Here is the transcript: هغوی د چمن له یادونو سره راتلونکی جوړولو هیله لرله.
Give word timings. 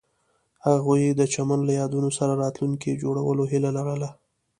هغوی 0.67 1.01
د 1.09 1.21
چمن 1.33 1.59
له 1.67 1.73
یادونو 1.81 2.09
سره 2.17 2.33
راتلونکی 2.43 2.99
جوړولو 3.03 3.43
هیله 3.51 3.69
لرله. 3.77 4.09